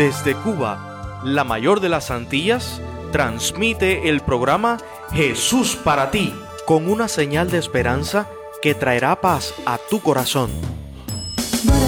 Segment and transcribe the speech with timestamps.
[0.00, 2.80] Desde Cuba, la mayor de las Antillas,
[3.12, 4.78] transmite el programa
[5.12, 6.34] Jesús para ti,
[6.64, 8.26] con una señal de esperanza
[8.62, 10.52] que traerá paz a tu corazón.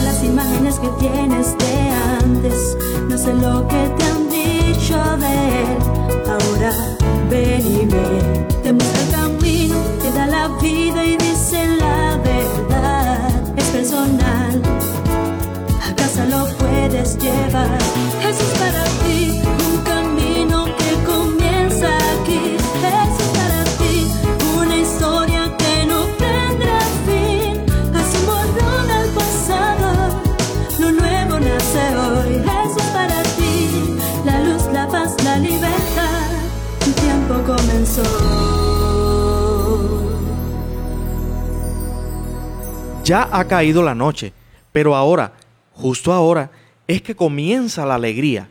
[0.05, 1.89] Las imágenes que tienes de
[2.23, 2.77] antes,
[3.09, 5.79] no sé lo que te han dicho de él.
[6.27, 6.93] Ahora
[16.93, 17.79] puedes llevar.
[18.21, 22.57] Jesús para ti, un camino que comienza aquí.
[22.83, 24.11] Jesús para ti,
[24.59, 27.65] una historia que no tendrá fin.
[27.95, 30.21] Así morona el pasado,
[30.81, 32.43] lo nuevo nace hoy.
[32.45, 36.29] Jesús para ti, la luz, la paz, la libertad.
[36.85, 38.03] Tu tiempo comenzó.
[43.05, 44.33] Ya ha caído la noche,
[44.73, 45.33] pero ahora,
[45.75, 46.51] justo ahora,
[46.95, 48.49] es que comienza la alegría.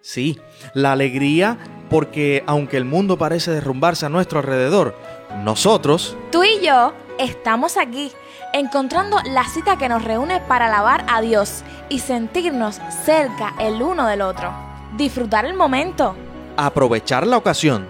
[0.00, 0.38] Sí,
[0.74, 1.58] la alegría
[1.90, 4.96] porque aunque el mundo parece derrumbarse a nuestro alrededor,
[5.44, 8.12] nosotros, Tú y yo estamos aquí,
[8.52, 14.06] encontrando la cita que nos reúne para alabar a Dios y sentirnos cerca el uno
[14.06, 14.52] del otro.
[14.96, 16.14] Disfrutar el momento,
[16.56, 17.88] aprovechar la ocasión.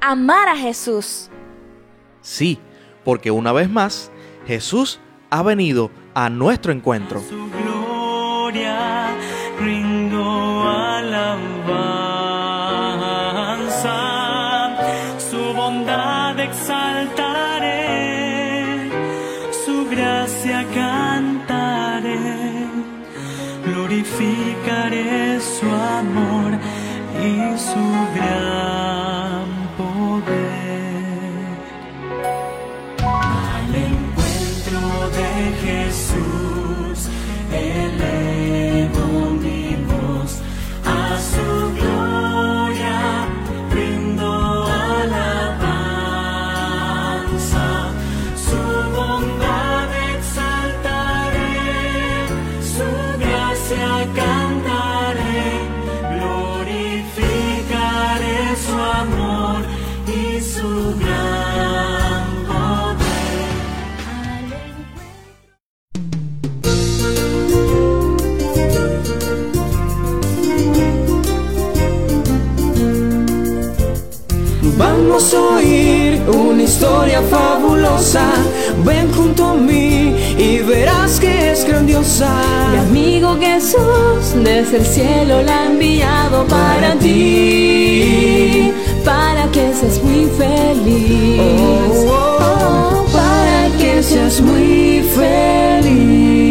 [0.00, 1.28] amar a Jesús.
[2.20, 2.58] Sí,
[3.04, 4.10] porque una vez más,
[4.46, 7.20] Jesús ha venido a nuestro encuentro.
[7.20, 9.16] su gloria
[25.40, 26.58] su amor
[27.22, 28.61] y su gran
[77.30, 78.26] fabulosa.
[78.84, 82.30] Ven junto a mí y verás que es grandiosa.
[82.72, 88.72] Mi amigo Jesús desde el cielo la ha enviado para ti,
[89.04, 91.40] para que seas muy feliz.
[92.06, 96.41] Oh, oh, Oh, para que seas muy feliz.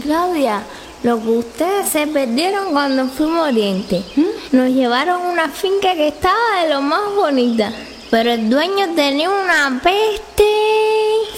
[0.00, 0.62] Claudia,
[1.02, 4.02] lo que ustedes se perdieron cuando fuimos a Oriente.
[4.52, 7.72] Nos llevaron a una finca que estaba de lo más bonita,
[8.10, 10.44] pero el dueño tenía una peste.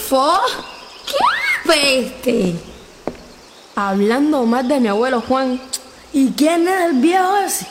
[0.08, 0.32] ¿Fo?
[1.06, 2.54] ¿Qué peste?
[3.74, 5.60] Hablando más de mi abuelo Juan.
[6.12, 7.66] ¿Y quién es el viejo ese?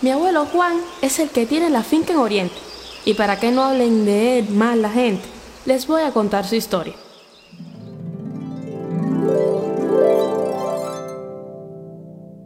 [0.00, 2.56] Mi abuelo Juan es el que tiene la finca en Oriente.
[3.04, 5.24] Y para que no hablen de él más la gente,
[5.64, 6.94] les voy a contar su historia.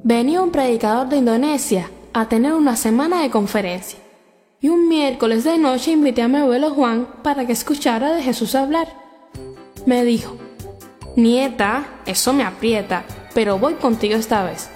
[0.08, 3.98] Venía un predicador de Indonesia a tener una semana de conferencia.
[4.60, 8.54] Y un miércoles de noche invité a mi abuelo Juan para que escuchara de Jesús
[8.54, 8.86] hablar.
[9.84, 10.36] Me dijo,
[11.16, 14.70] Nieta, eso me aprieta, pero voy contigo esta vez.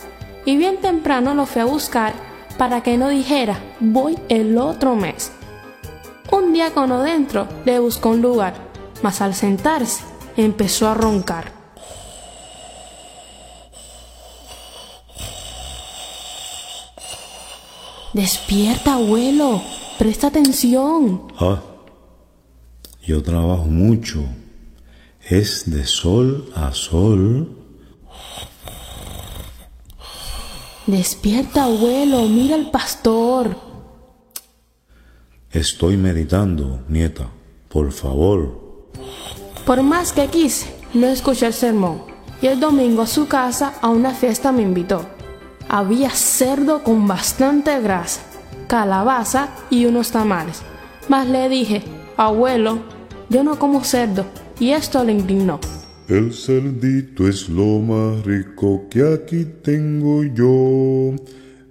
[0.47, 2.13] Y bien temprano lo fui a buscar
[2.59, 5.31] para que no dijera, voy el otro mes.
[6.33, 8.55] Un diácono dentro le buscó un lugar,
[9.01, 10.03] mas al sentarse
[10.37, 11.60] empezó a roncar.
[18.13, 19.63] Despierta, abuelo.
[19.99, 21.33] Presta atención.
[21.39, 21.61] Ah,
[23.05, 24.25] yo trabajo mucho.
[25.29, 27.57] Es de sol a sol.
[30.87, 32.27] Despierta, abuelo.
[32.29, 33.57] Mira al pastor.
[35.53, 37.29] Estoy meditando, nieta.
[37.69, 38.89] Por favor.
[39.65, 42.03] Por más que quise, no escuché el sermón.
[42.43, 45.20] Y el domingo a su casa a una fiesta me invitó.
[45.73, 48.23] Había cerdo con bastante grasa,
[48.67, 50.63] calabaza y unos tamales.
[51.09, 51.85] Mas le dije,
[52.17, 52.81] abuelo,
[53.29, 54.25] yo no como cerdo,
[54.59, 55.61] y esto le indignó.
[56.09, 61.15] El cerdito es lo más rico que aquí tengo yo.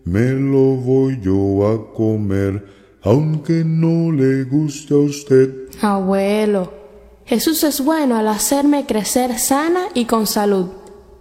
[0.06, 2.66] Me lo voy yo a comer,
[3.04, 5.68] aunque no le guste a usted.
[5.82, 6.72] Abuelo,
[7.26, 10.68] Jesús es bueno al hacerme crecer sana y con salud.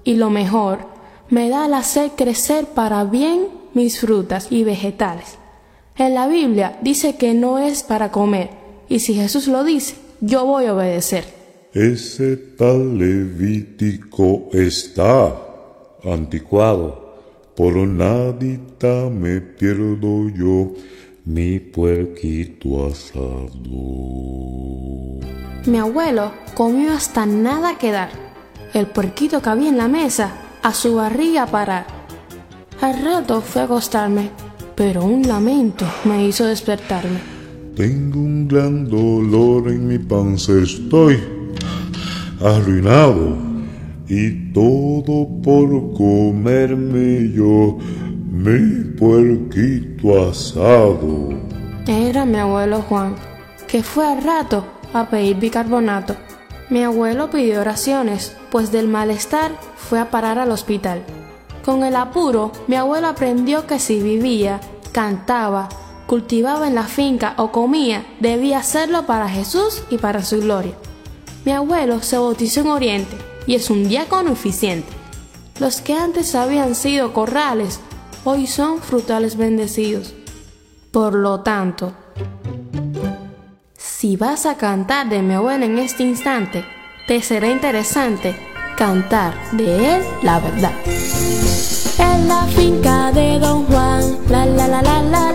[0.05, 0.98] Y lo mejor,
[1.31, 5.39] me da al hacer crecer para bien mis frutas y vegetales.
[5.97, 8.51] En la Biblia dice que no es para comer,
[8.89, 11.25] y si Jesús lo dice, yo voy a obedecer.
[11.73, 15.35] Ese tal Levítico está
[16.05, 17.15] anticuado,
[17.57, 20.73] por nadita me pierdo yo
[21.25, 23.49] mi puerquito asado.
[25.67, 28.11] Mi abuelo comió hasta nada quedar.
[28.73, 31.87] El puerquito que había en la mesa, a su barriga parar.
[32.83, 34.29] Al rato fue a acostarme,
[34.75, 37.21] pero un lamento me hizo despertarme.
[37.75, 41.19] Tengo un gran dolor en mi panza, estoy
[42.45, 43.39] arruinado.
[44.09, 47.79] Y todo por comerme yo
[48.31, 51.31] mi puerquito asado.
[51.87, 53.15] Era mi abuelo Juan,
[53.67, 56.28] que fue al rato a pedir bicarbonato.
[56.71, 61.03] Mi abuelo pidió oraciones, pues del malestar fue a parar al hospital.
[61.65, 64.61] Con el apuro, mi abuelo aprendió que si vivía,
[64.93, 65.71] cantaba,
[66.07, 70.75] cultivaba en la finca o comía, debía hacerlo para Jesús y para su gloria.
[71.47, 73.17] Mi abuelo se bautizó en Oriente
[73.47, 74.89] y es un diácono eficiente.
[75.61, 77.81] Los que antes habían sido corrales,
[78.25, 80.13] hoy son frutales bendecidos.
[80.91, 81.95] Por lo tanto,
[83.99, 86.65] si vas a cantar de mi abuelo en este instante,
[87.09, 88.37] te será interesante
[88.77, 90.71] cantar de él la verdad.
[91.99, 95.28] En la finca de Don Juan, la la la la la.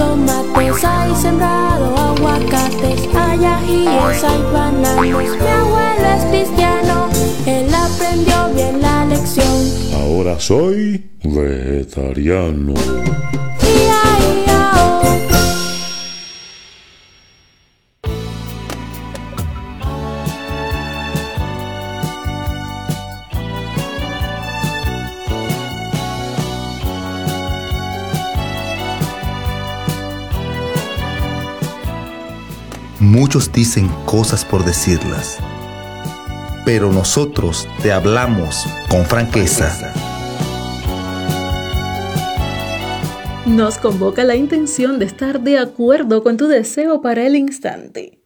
[0.00, 5.00] Tomates, hay sembrado aguacates, hay ajíes, hay bananos.
[5.02, 7.08] Mi abuelo es cristiano,
[7.46, 9.56] él aprendió bien la lección.
[9.94, 12.74] Ahora soy vegetariano.
[33.20, 35.40] Muchos dicen cosas por decirlas,
[36.64, 39.92] pero nosotros te hablamos con franqueza.
[43.44, 48.22] Nos convoca la intención de estar de acuerdo con tu deseo para el instante.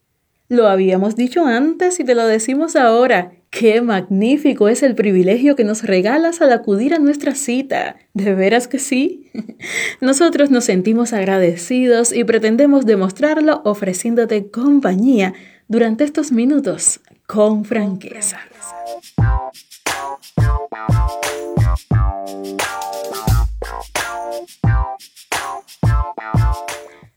[0.47, 3.33] Lo habíamos dicho antes y te lo decimos ahora.
[3.57, 7.95] Qué magnífico es el privilegio que nos regalas al acudir a nuestra cita.
[8.13, 9.31] ¿De veras que sí?
[10.01, 15.35] Nosotros nos sentimos agradecidos y pretendemos demostrarlo ofreciéndote compañía
[15.69, 18.41] durante estos minutos con franqueza.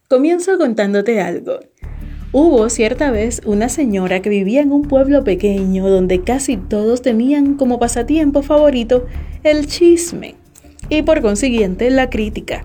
[0.07, 1.59] Comienzo contándote algo.
[2.39, 7.55] Hubo cierta vez una señora que vivía en un pueblo pequeño donde casi todos tenían
[7.55, 9.07] como pasatiempo favorito
[9.41, 10.35] el chisme
[10.87, 12.63] y por consiguiente la crítica.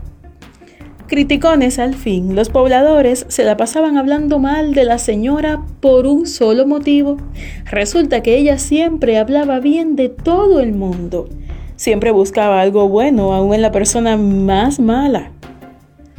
[1.06, 6.26] Criticones al fin, los pobladores se la pasaban hablando mal de la señora por un
[6.26, 7.16] solo motivo.
[7.64, 11.30] Resulta que ella siempre hablaba bien de todo el mundo.
[11.76, 15.32] Siempre buscaba algo bueno aún en la persona más mala.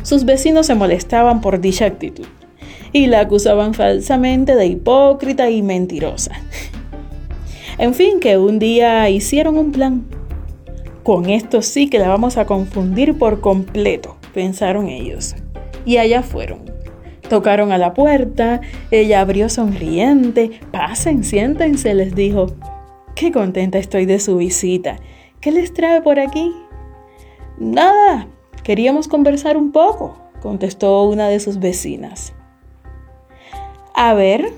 [0.02, 2.26] Sus vecinos se molestaban por dicha actitud
[2.94, 6.32] y la acusaban falsamente de hipócrita y mentirosa.
[7.80, 10.06] En fin, que un día hicieron un plan.
[11.04, 15.36] Con esto sí que la vamos a confundir por completo, pensaron ellos.
[15.86, 16.72] Y allá fueron.
[17.30, 20.52] Tocaron a la puerta, ella abrió sonriente.
[20.72, 22.48] Pasen, siéntense, les dijo.
[23.16, 24.98] Qué contenta estoy de su visita.
[25.42, 26.54] ¿Qué les trae por aquí?
[27.58, 28.28] Nada,
[28.64, 32.34] queríamos conversar un poco, contestó una de sus vecinas.
[33.96, 34.52] A ver,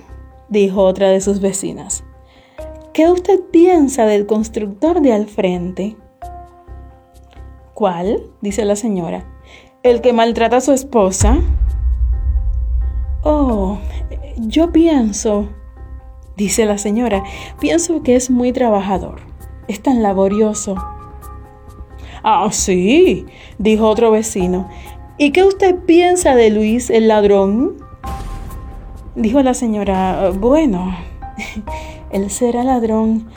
[0.48, 2.06] dijo otra de sus vecinas,
[2.94, 5.98] ¿qué usted piensa del constructor de al frente?
[7.74, 8.24] ¿Cuál?
[8.40, 9.26] dice la señora.
[9.84, 11.38] ¿El que maltrata a su esposa?
[13.24, 13.78] Oh,
[14.38, 15.50] yo pienso,
[16.38, 17.24] dice la señora,
[17.60, 19.20] pienso que es muy trabajador,
[19.68, 20.76] es tan laborioso.
[22.24, 23.26] Ah, sí,
[23.58, 24.70] dijo otro vecino.
[25.18, 27.85] ¿Y qué usted piensa de Luis el ladrón?
[29.16, 30.94] Dijo la señora, bueno,
[32.12, 33.28] él será ladrón,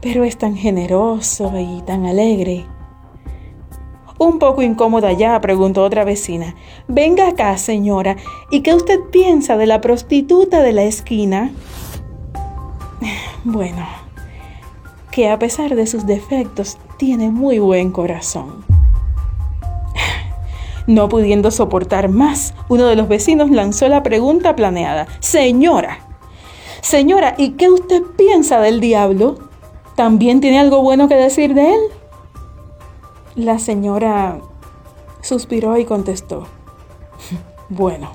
[0.00, 2.64] pero es tan generoso y tan alegre.
[4.18, 6.56] Un poco incómoda ya, preguntó otra vecina.
[6.88, 8.16] Venga acá, señora,
[8.50, 11.52] ¿y qué usted piensa de la prostituta de la esquina?
[13.44, 13.86] Bueno,
[15.12, 18.64] que a pesar de sus defectos, tiene muy buen corazón.
[20.88, 25.06] No pudiendo soportar más, uno de los vecinos lanzó la pregunta planeada.
[25.20, 25.98] Señora,
[26.80, 29.38] señora, ¿y qué usted piensa del diablo?
[29.96, 31.80] ¿También tiene algo bueno que decir de él?
[33.34, 34.38] La señora
[35.20, 36.46] suspiró y contestó,
[37.68, 38.12] bueno,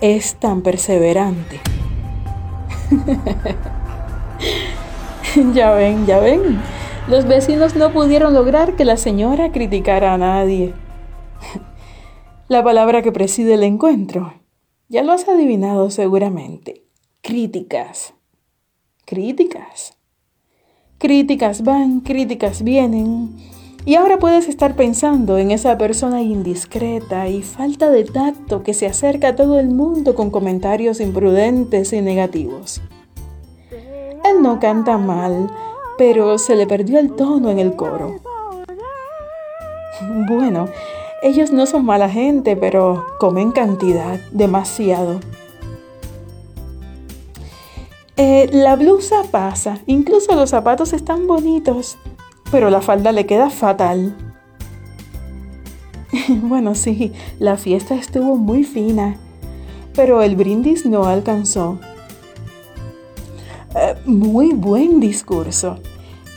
[0.00, 1.60] es tan perseverante.
[5.54, 6.60] ya ven, ya ven,
[7.06, 10.74] los vecinos no pudieron lograr que la señora criticara a nadie.
[12.48, 14.34] la palabra que preside el encuentro,
[14.88, 16.84] ya lo has adivinado seguramente,
[17.20, 18.14] críticas.
[19.04, 19.96] Críticas.
[20.98, 23.36] Críticas van, críticas vienen
[23.86, 28.86] y ahora puedes estar pensando en esa persona indiscreta y falta de tacto que se
[28.86, 32.82] acerca a todo el mundo con comentarios imprudentes y negativos.
[33.70, 35.50] Él no canta mal,
[35.96, 38.16] pero se le perdió el tono en el coro.
[40.28, 40.66] Bueno,
[41.22, 45.20] ellos no son mala gente, pero comen cantidad, demasiado.
[48.16, 51.96] Eh, la blusa pasa, incluso los zapatos están bonitos,
[52.50, 54.14] pero la falda le queda fatal.
[56.28, 59.16] bueno, sí, la fiesta estuvo muy fina,
[59.94, 61.78] pero el brindis no alcanzó.
[63.74, 65.78] Eh, muy buen discurso,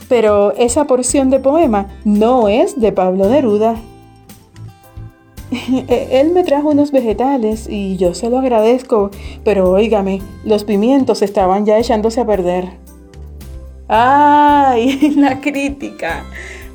[0.08, 3.76] pero esa porción de poema no es de Pablo Neruda.
[5.88, 9.12] Él me trajo unos vegetales y yo se lo agradezco,
[9.44, 12.70] pero óigame, los pimientos estaban ya echándose a perder.
[13.88, 15.14] ¡Ay!
[15.18, 16.24] La crítica.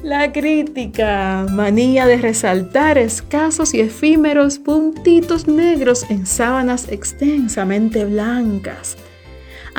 [0.02, 1.46] La crítica.
[1.50, 8.96] Manía de resaltar escasos y efímeros puntitos negros en sábanas extensamente blancas.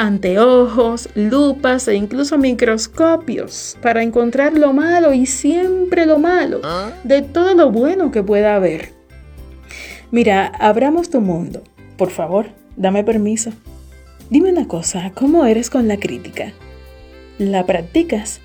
[0.02, 6.62] Anteojos, lupas e incluso microscopios para encontrar lo malo y siempre lo malo
[7.04, 8.94] de todo lo bueno que pueda haber.
[10.10, 11.64] Mira, abramos tu mundo.
[11.98, 12.46] Por favor,
[12.78, 13.52] dame permiso.
[14.30, 16.54] Dime una cosa, ¿cómo eres con la crítica?
[17.38, 18.40] la practicas,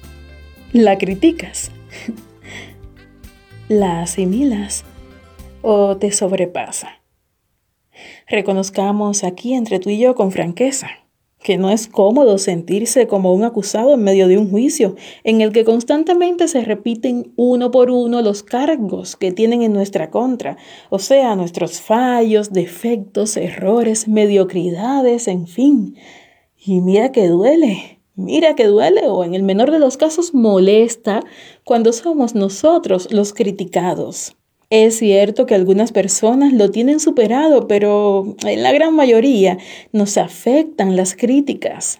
[0.72, 1.70] la criticas,
[3.68, 4.84] la asimilas
[5.62, 7.00] o te sobrepasa.
[8.26, 11.03] Reconozcamos aquí entre tú y yo con franqueza
[11.44, 15.52] que no es cómodo sentirse como un acusado en medio de un juicio en el
[15.52, 20.56] que constantemente se repiten uno por uno los cargos que tienen en nuestra contra,
[20.88, 25.96] o sea, nuestros fallos, defectos, errores, mediocridades, en fin.
[26.64, 31.24] Y mira que duele, Mira que duele o en el menor de los casos molesta
[31.64, 34.36] cuando somos nosotros los criticados.
[34.70, 39.58] Es cierto que algunas personas lo tienen superado, pero en la gran mayoría
[39.92, 41.98] nos afectan las críticas.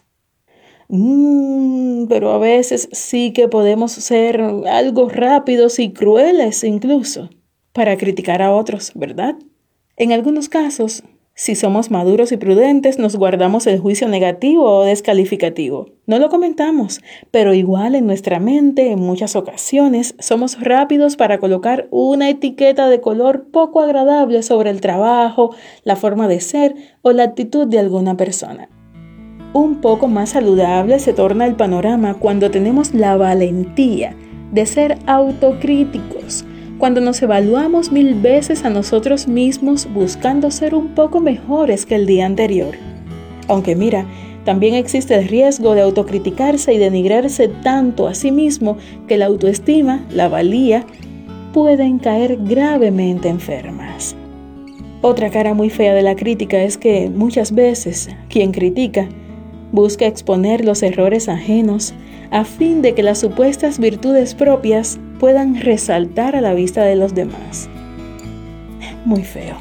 [0.88, 7.30] Mm, pero a veces sí que podemos ser algo rápidos y crueles incluso
[7.72, 9.36] para criticar a otros, ¿verdad?
[9.96, 11.02] En algunos casos,
[11.36, 15.88] si somos maduros y prudentes, nos guardamos el juicio negativo o descalificativo.
[16.06, 17.00] No lo comentamos,
[17.32, 23.00] pero igual en nuestra mente en muchas ocasiones somos rápidos para colocar una etiqueta de
[23.00, 28.16] color poco agradable sobre el trabajo, la forma de ser o la actitud de alguna
[28.16, 28.68] persona.
[29.52, 34.16] Un poco más saludable se torna el panorama cuando tenemos la valentía
[34.52, 36.44] de ser autocríticos
[36.78, 42.06] cuando nos evaluamos mil veces a nosotros mismos buscando ser un poco mejores que el
[42.06, 42.74] día anterior.
[43.48, 44.06] Aunque mira,
[44.44, 48.76] también existe el riesgo de autocriticarse y denigrarse tanto a sí mismo
[49.08, 50.84] que la autoestima, la valía,
[51.52, 54.16] pueden caer gravemente enfermas.
[55.00, 59.08] Otra cara muy fea de la crítica es que muchas veces quien critica
[59.70, 61.94] busca exponer los errores ajenos
[62.30, 67.14] a fin de que las supuestas virtudes propias puedan resaltar a la vista de los
[67.14, 67.70] demás.
[69.06, 69.54] Muy feo.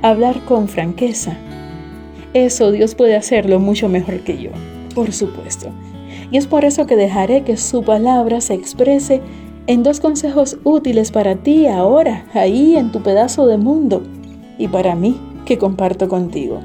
[0.00, 1.36] Hablar con franqueza.
[2.32, 4.48] Eso Dios puede hacerlo mucho mejor que yo,
[4.94, 5.68] por supuesto.
[6.30, 9.20] Y es por eso que dejaré que su palabra se exprese
[9.66, 14.02] en dos consejos útiles para ti ahora, ahí en tu pedazo de mundo,
[14.56, 16.60] y para mí que comparto contigo.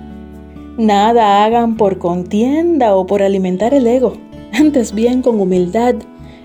[0.78, 4.14] Nada hagan por contienda o por alimentar el ego,
[4.54, 5.96] antes bien con humildad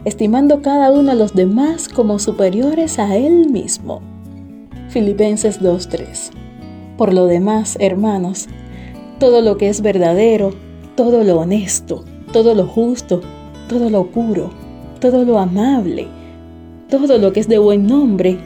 [0.05, 4.01] estimando cada uno a los demás como superiores a él mismo.
[4.89, 6.31] Filipenses 2.3.
[6.97, 8.49] Por lo demás, hermanos,
[9.19, 10.53] todo lo que es verdadero,
[10.97, 13.21] todo lo honesto, todo lo justo,
[13.69, 14.51] todo lo puro,
[15.01, 16.09] todo lo amable,
[16.91, 18.39] todo lo que es de buen nombre,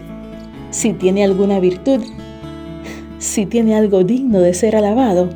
[0.71, 2.01] si tiene alguna virtud,
[3.19, 5.31] si tiene algo digno de ser alabado,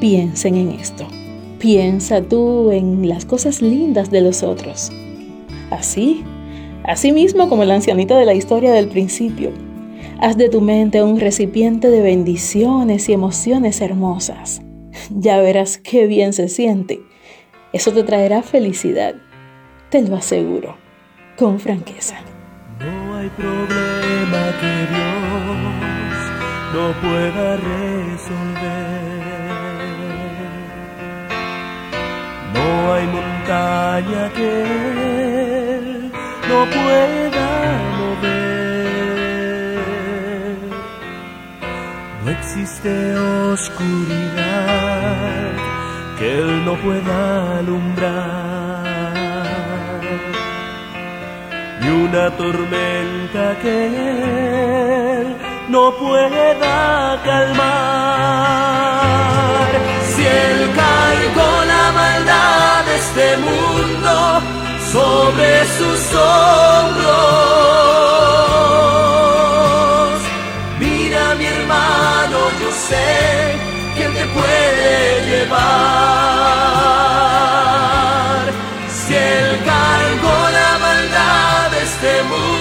[0.00, 1.06] piensen en esto.
[1.58, 4.90] Piensa tú en las cosas lindas de los otros.
[5.72, 6.22] Así,
[6.84, 9.52] así mismo como el ancianito de la historia del principio,
[10.20, 14.60] haz de tu mente un recipiente de bendiciones y emociones hermosas.
[15.08, 17.00] Ya verás qué bien se siente.
[17.72, 19.14] Eso te traerá felicidad,
[19.88, 20.76] te lo aseguro,
[21.38, 22.16] con franqueza.
[22.78, 25.32] No hay problema que Dios
[26.74, 28.92] no pueda resolver.
[32.52, 35.11] No hay montaña que
[36.66, 37.48] pueda
[37.98, 39.78] mover.
[42.24, 43.16] No existe
[43.52, 44.72] oscuridad
[46.18, 49.12] que Él no pueda alumbrar
[51.82, 55.36] y una tormenta que Él
[55.68, 57.62] no pueda calmar.
[60.14, 64.51] Si Él cargó la maldad de este mundo
[64.92, 67.12] sobre sus hombros,
[70.78, 73.56] mira mi hermano, yo sé
[73.96, 74.92] que te puede
[75.30, 75.62] llevar.
[78.90, 82.51] Si Él cargó la maldad de este mundo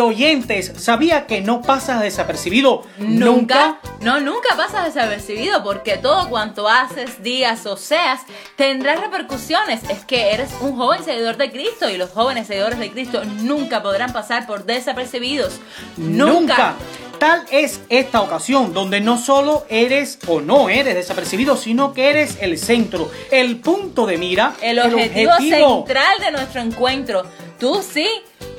[0.00, 0.72] oyentes.
[0.76, 7.66] ¿Sabía que no pasa desapercibido Nunca, no, nunca pasas desapercibido porque todo cuanto haces, digas
[7.66, 8.20] o seas
[8.56, 9.82] tendrá repercusiones.
[9.90, 13.82] Es que eres un joven seguidor de Cristo y los jóvenes seguidores de Cristo nunca
[13.82, 15.60] podrán pasar por desapercibidos.
[15.96, 16.74] Nunca.
[17.18, 22.38] Tal es esta ocasión donde no solo eres o no eres desapercibido, sino que eres
[22.40, 27.24] el centro, el punto de mira, El objetivo, central de nuestro encuentro.
[27.58, 28.06] Tú sí,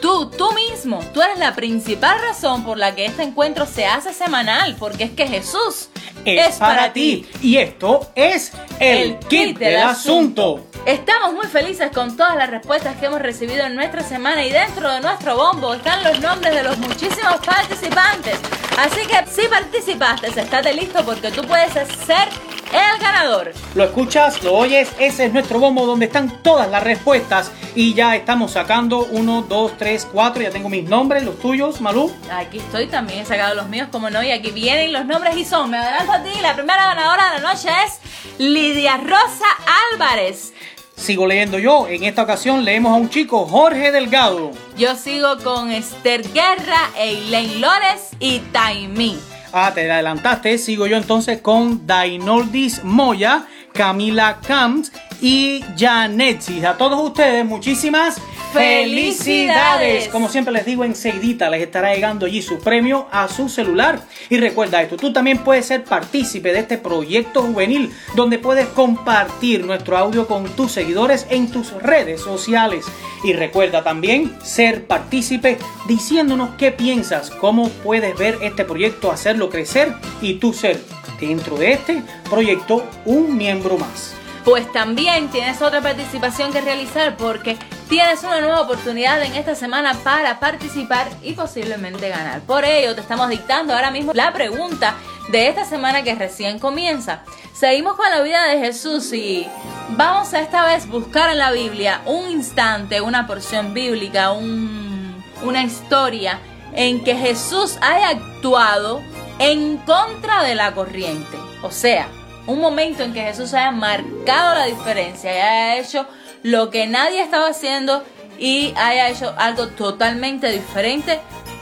[0.02, 4.14] tú, tú mismo, tú eres la principal razón por la que este encuentro se hace
[4.14, 5.90] semanal, porque es que Jesús
[6.26, 7.28] es, para ti.
[7.42, 10.66] Y esto es el, kit del asunto.
[10.86, 14.90] Estamos muy felices con todas las respuestas que hemos recibido en nuestra semana y dentro
[14.92, 18.40] de nuestro bombo están los nombres de los muchísimos participantes.
[18.78, 22.30] Así que si participaste, estate listo porque tú puedes ser
[22.72, 23.52] el ganador.
[23.76, 28.16] Lo escuchas, lo oyes, ese es nuestro bombo donde están todas las respuestas y ya
[28.16, 32.12] estamos sacando uno, dos, tres, cuatro, ya tengo mis nombres, los tuyos, Malú.
[32.32, 35.44] Aquí estoy, también he sacado los míos, como no, y aquí vienen los nombres y
[35.44, 38.00] son, me adelanto a ti, la primera ganadora de la noche es
[38.38, 39.48] Lidia Rosa
[39.92, 40.54] Álvarez.
[40.96, 44.52] Sigo leyendo yo, en esta ocasión leemos a un chico, Jorge Delgado.
[44.78, 49.18] Yo sigo con Esther Guerra, Eileen Lores y Taimí.
[49.52, 50.60] Ah, te adelantaste.
[50.60, 54.92] Sigo yo entonces con Dainoldis Moya, Camila Camps
[55.22, 56.66] y Janetsi.
[56.66, 58.22] A todos ustedes, muchísimas
[58.54, 58.90] ¡Felicidades!
[58.90, 60.08] felicidades.
[60.08, 64.02] Como siempre les digo, enseguidita les estará llegando allí su premio a su celular.
[64.30, 69.66] Y recuerda esto, tú también puedes ser partícipe de este proyecto juvenil donde puedes compartir
[69.66, 72.86] nuestro audio con tus seguidores en tus redes sociales.
[73.24, 79.94] Y recuerda también ser partícipe diciéndonos qué piensas, cómo puedes ver este proyecto hacerlo crecer
[80.22, 80.82] y tú ser
[81.20, 84.19] dentro de este proyecto un miembro más.
[84.50, 87.56] Pues también tienes otra participación que realizar porque
[87.88, 92.42] tienes una nueva oportunidad en esta semana para participar y posiblemente ganar.
[92.42, 94.96] Por ello te estamos dictando ahora mismo la pregunta
[95.32, 97.22] de esta semana que recién comienza.
[97.54, 99.48] Seguimos con la vida de Jesús y
[99.90, 105.62] vamos a esta vez buscar en la Biblia un instante, una porción bíblica, un- una
[105.62, 106.40] historia
[106.74, 109.00] en que Jesús haya actuado
[109.38, 111.38] en contra de la corriente.
[111.62, 112.08] O sea,
[112.50, 116.08] un momento en que Jesús haya marcado la diferencia haya hecho
[116.44, 118.04] lo que nadie estaba haciendo
[118.40, 121.20] y haya hecho algo totalmente diferente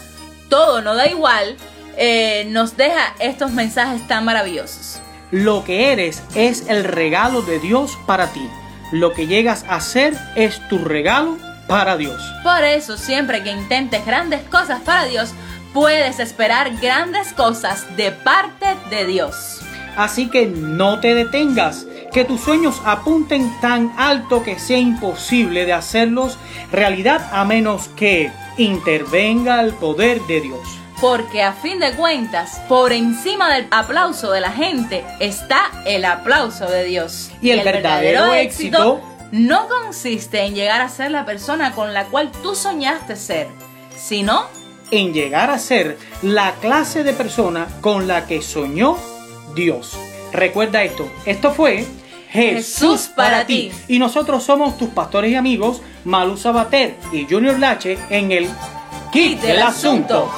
[0.50, 1.58] Todo no da igual,
[1.98, 5.02] eh, nos deja estos mensajes tan maravillosos.
[5.32, 8.48] Lo que eres es el regalo de Dios para ti.
[8.92, 12.22] Lo que llegas a ser es tu regalo para Dios.
[12.44, 15.34] Por eso, siempre que intentes grandes cosas para Dios,
[15.74, 19.62] puedes esperar grandes cosas de parte de Dios.
[19.98, 25.74] Así que no te detengas, que tus sueños apunten tan alto que sea imposible de
[25.74, 26.38] hacerlos
[26.72, 30.80] realidad a menos que intervenga el poder de Dios.
[31.00, 36.66] Porque a fin de cuentas, por encima del aplauso de la gente está el aplauso
[36.66, 37.32] de Dios.
[37.42, 42.32] Y el, verdadero, éxito no consiste en llegar a ser la persona con la cual
[42.42, 43.48] tú soñaste ser,
[43.96, 44.46] sino
[44.92, 48.98] en llegar a ser la clase de persona con la que soñó
[49.56, 49.98] Dios.
[50.32, 51.86] Recuerda esto, esto fue
[52.30, 53.72] Jesús para ti.
[53.88, 58.50] Y nosotros somos tus pastores y amigos, Malu Sabater y Junior Lache en el
[59.12, 60.32] Kit del Asunto.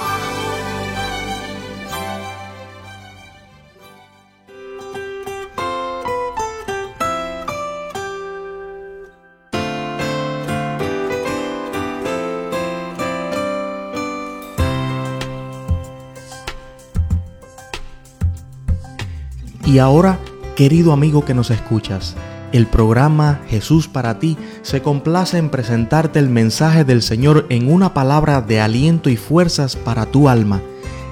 [19.69, 20.17] Y ahora,
[20.55, 22.15] querido amigo que nos escuchas,
[22.53, 27.93] el programa Jesús para ti se complace en presentarte el mensaje del Señor en una
[27.93, 30.59] palabra de aliento y fuerzas para tu alma.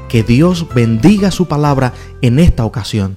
[0.10, 1.94] Que Dios bendiga su palabra
[2.24, 3.16] en esta ocasión.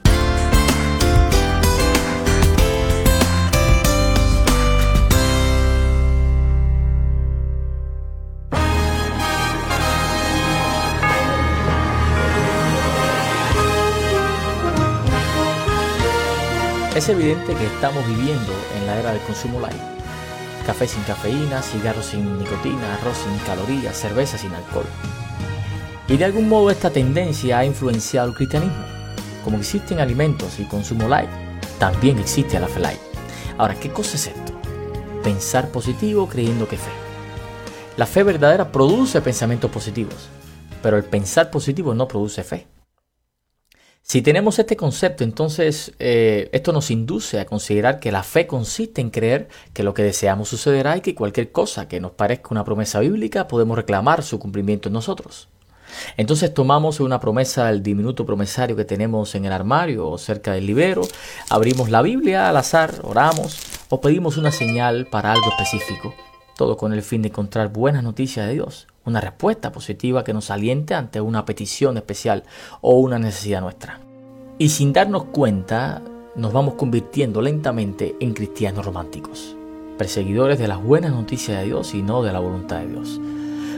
[17.00, 19.80] Es evidente que estamos viviendo en la era del consumo light.
[20.66, 24.84] Café sin cafeína, cigarros sin nicotina, arroz sin calorías, cerveza sin alcohol.
[26.08, 28.84] Y de algún modo esta tendencia ha influenciado el cristianismo.
[29.42, 31.30] Como existen alimentos y consumo light,
[31.78, 33.00] también existe la fe light.
[33.56, 34.52] Ahora, ¿qué cosa es esto?
[35.24, 36.92] Pensar positivo creyendo que fe.
[37.96, 40.28] La fe verdadera produce pensamientos positivos,
[40.82, 42.66] pero el pensar positivo no produce fe.
[44.02, 49.00] Si tenemos este concepto, entonces eh, esto nos induce a considerar que la fe consiste
[49.00, 52.64] en creer que lo que deseamos sucederá y que cualquier cosa que nos parezca una
[52.64, 55.48] promesa bíblica podemos reclamar su cumplimiento en nosotros.
[56.16, 60.66] Entonces tomamos una promesa del diminuto promesario que tenemos en el armario o cerca del
[60.66, 61.02] libero,
[61.48, 63.60] abrimos la Biblia al azar, oramos
[63.90, 66.14] o pedimos una señal para algo específico,
[66.56, 70.50] todo con el fin de encontrar buenas noticias de Dios una respuesta positiva que nos
[70.50, 72.44] aliente ante una petición especial
[72.80, 74.00] o una necesidad nuestra.
[74.58, 76.02] Y sin darnos cuenta,
[76.36, 79.56] nos vamos convirtiendo lentamente en cristianos románticos,
[79.98, 83.20] perseguidores de las buenas noticias de Dios y no de la voluntad de Dios.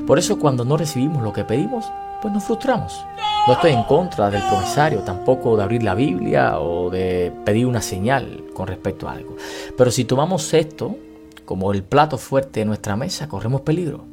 [0.07, 1.85] Por eso cuando no recibimos lo que pedimos,
[2.21, 3.05] pues nos frustramos.
[3.47, 7.81] No estoy en contra del promisario, tampoco de abrir la Biblia o de pedir una
[7.81, 9.37] señal con respecto a algo.
[9.77, 10.97] Pero si tomamos esto
[11.45, 14.12] como el plato fuerte de nuestra mesa, corremos peligro.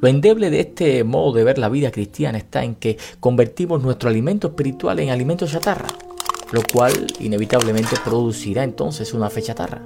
[0.00, 4.08] Lo endeble de este modo de ver la vida cristiana está en que convertimos nuestro
[4.08, 5.88] alimento espiritual en alimento chatarra,
[6.52, 9.82] lo cual inevitablemente producirá entonces una fe chatarra.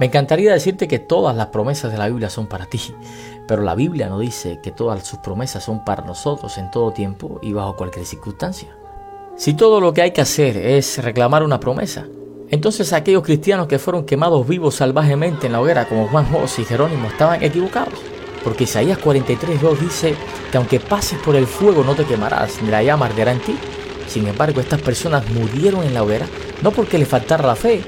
[0.00, 2.80] Me encantaría decirte que todas las promesas de la Biblia son para ti,
[3.46, 7.38] pero la Biblia no dice que todas sus promesas son para nosotros en todo tiempo
[7.42, 8.76] y bajo cualquier circunstancia.
[9.36, 12.06] Si todo lo que hay que hacer es reclamar una promesa,
[12.50, 16.64] entonces aquellos cristianos que fueron quemados vivos salvajemente en la hoguera como Juan José y
[16.64, 18.15] Jerónimo estaban equivocados.
[18.46, 20.14] Porque Isaías 43.2 dice
[20.52, 23.58] que aunque pases por el fuego no te quemarás, ni la llama arderá en ti.
[24.06, 26.28] Sin embargo, estas personas murieron en la hoguera
[26.62, 27.82] no porque les faltara la fe,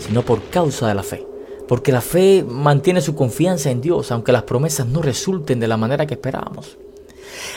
[0.00, 1.26] sino por causa de la fe.
[1.66, 5.78] Porque la fe mantiene su confianza en Dios, aunque las promesas no resulten de la
[5.78, 6.76] manera que esperábamos.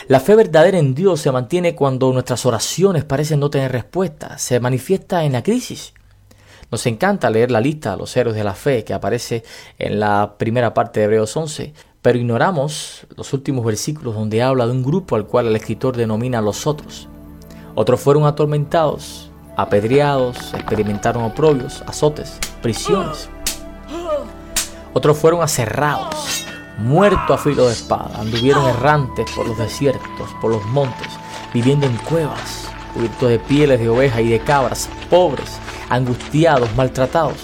[0.08, 4.60] La fe verdadera en Dios se mantiene cuando nuestras oraciones parecen no tener respuesta, se
[4.60, 5.92] manifiesta en la crisis.
[6.70, 9.44] Nos encanta leer la lista de los héroes de la fe que aparece
[9.78, 11.74] en la primera parte de Hebreos 11,
[12.06, 16.40] pero ignoramos los últimos versículos donde habla de un grupo al cual el escritor denomina
[16.40, 17.08] los otros.
[17.74, 23.28] Otros fueron atormentados, apedreados, experimentaron oprobios, azotes, prisiones.
[24.92, 26.44] Otros fueron aserrados,
[26.78, 31.08] muertos a filo de espada, anduvieron errantes por los desiertos, por los montes,
[31.52, 35.58] viviendo en cuevas, cubiertos de pieles de ovejas y de cabras, pobres,
[35.90, 37.38] angustiados, maltratados.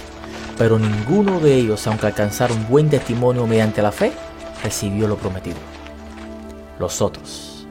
[0.56, 4.12] Pero ninguno de ellos, aunque alcanzaron buen testimonio mediante la fe,
[4.62, 5.58] recibió lo prometido.
[6.78, 7.66] Los otros.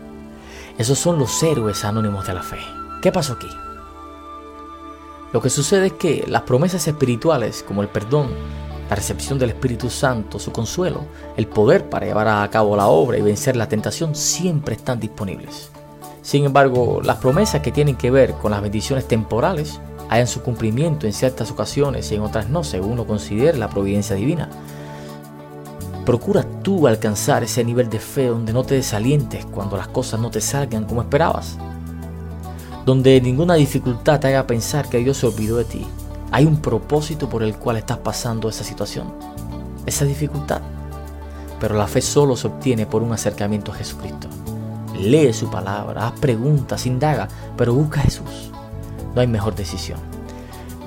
[0.77, 2.57] Esos son los héroes anónimos de la fe.
[3.01, 3.49] ¿Qué pasó aquí?
[5.33, 8.29] Lo que sucede es que las promesas espirituales, como el perdón,
[8.89, 11.05] la recepción del Espíritu Santo, su consuelo,
[11.37, 15.71] el poder para llevar a cabo la obra y vencer la tentación, siempre están disponibles.
[16.21, 21.07] Sin embargo, las promesas que tienen que ver con las bendiciones temporales hayan su cumplimiento
[21.07, 24.49] en ciertas ocasiones y en otras no, según uno considere la providencia divina.
[26.05, 30.31] Procura tú alcanzar ese nivel de fe donde no te desalientes cuando las cosas no
[30.31, 31.57] te salgan como esperabas.
[32.85, 35.85] Donde ninguna dificultad te haga pensar que Dios se olvidó de ti.
[36.31, 39.13] Hay un propósito por el cual estás pasando esa situación,
[39.85, 40.61] esa dificultad.
[41.59, 44.27] Pero la fe solo se obtiene por un acercamiento a Jesucristo.
[44.97, 48.51] Lee su palabra, haz preguntas, indaga, pero busca a Jesús.
[49.13, 49.99] No hay mejor decisión.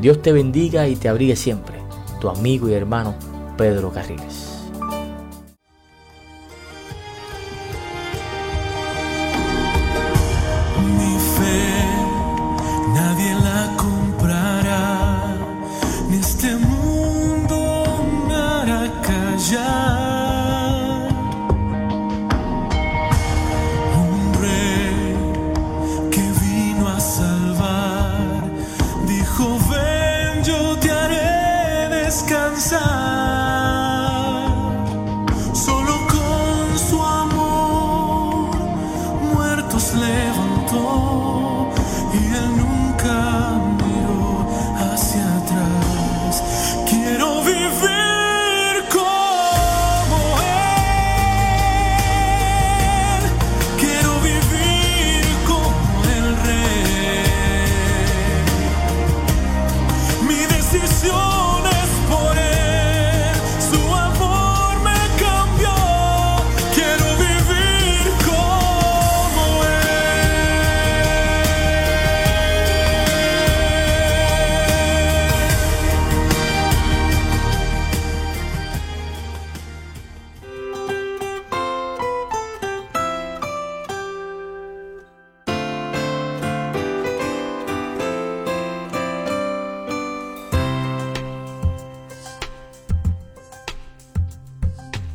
[0.01, 1.79] Dios te bendiga y te abrigue siempre.
[2.21, 3.15] Tu amigo y hermano
[3.57, 4.54] Pedro Carriles.
[16.75, 17.57] Mundo
[18.27, 19.84] me hará callar.